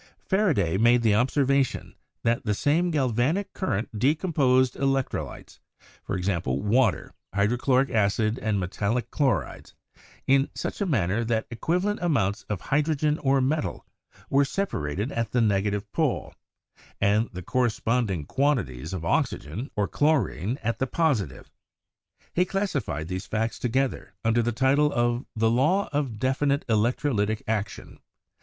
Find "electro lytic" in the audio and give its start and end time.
26.67-27.43